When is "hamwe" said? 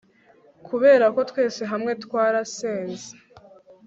1.71-1.91